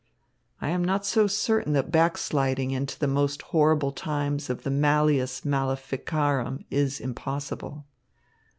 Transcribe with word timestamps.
I 0.59 0.69
am 0.71 0.83
not 0.83 1.05
so 1.05 1.27
certain 1.27 1.73
that 1.73 1.91
backsliding 1.91 2.71
into 2.71 2.97
the 2.97 3.05
most 3.05 3.43
horrible 3.53 3.91
times 3.91 4.49
of 4.49 4.63
the 4.63 4.71
Malleus 4.71 5.45
maleficarum 5.45 6.65
is 6.71 6.99
impossible." 6.99 7.85